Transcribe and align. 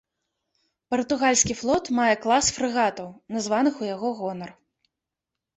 Партугальскі 0.93 1.53
флот 1.59 1.91
мае 1.99 2.15
клас 2.23 2.45
фрэгатаў, 2.55 3.07
названых 3.37 3.73
у 3.85 3.89
яго 3.95 4.09
гонар. 4.23 4.51